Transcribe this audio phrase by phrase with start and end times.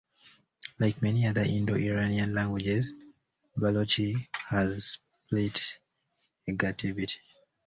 [0.79, 2.91] Like many other Indo-Iranian languages,
[3.55, 5.77] Balochi has split
[6.49, 7.19] ergativity.